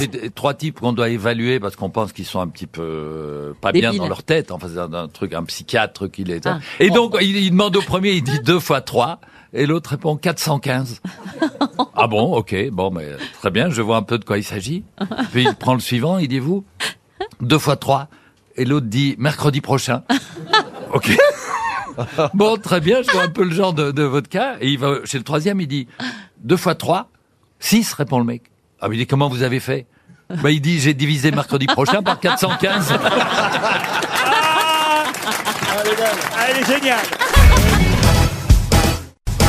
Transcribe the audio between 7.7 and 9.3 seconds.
au premier, il dit deux fois trois.